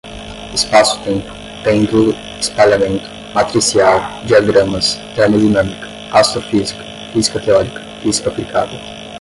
[0.51, 1.27] espaço-tempo,
[1.63, 3.05] pêndulo, espalhamento,
[3.35, 8.71] matricial, diagramas, termodinâmica, astrofísica, física teórica, física aplicada